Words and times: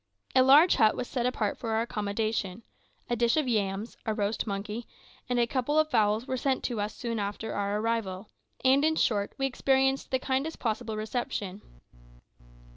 A 0.33 0.41
large 0.41 0.77
hut 0.77 0.95
was 0.95 1.07
set 1.07 1.27
apart 1.27 1.59
for 1.59 1.73
our 1.73 1.83
accommodation; 1.83 2.63
a 3.07 3.15
dish 3.15 3.37
of 3.37 3.47
yams, 3.47 3.97
a 4.03 4.15
roast 4.15 4.47
monkey, 4.47 4.87
and 5.29 5.39
a 5.39 5.45
couple 5.45 5.77
of 5.77 5.91
fowls 5.91 6.25
were 6.25 6.37
sent 6.37 6.63
to 6.63 6.81
us 6.81 6.95
soon 6.95 7.19
after 7.19 7.53
our 7.53 7.77
arrival, 7.79 8.27
and, 8.65 8.83
in 8.83 8.95
short, 8.95 9.33
we 9.37 9.45
experienced 9.45 10.09
the 10.09 10.17
kindest 10.17 10.57
possible 10.57 10.97
reception. 10.97 11.61